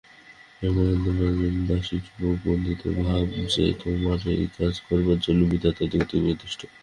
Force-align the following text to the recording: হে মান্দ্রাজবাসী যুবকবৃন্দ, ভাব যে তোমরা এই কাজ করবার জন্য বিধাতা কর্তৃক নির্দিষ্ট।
হে 0.59 0.67
মান্দ্রাজবাসী 0.69 1.97
যুবকবৃন্দ, 2.07 2.81
ভাব 2.99 3.25
যে 3.53 3.65
তোমরা 3.81 4.15
এই 4.35 4.47
কাজ 4.57 4.73
করবার 4.87 5.19
জন্য 5.25 5.41
বিধাতা 5.51 5.83
কর্তৃক 5.91 6.21
নির্দিষ্ট। 6.25 6.61